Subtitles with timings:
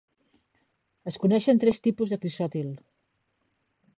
[1.11, 2.75] Es coneixen tres tipus de crisotil.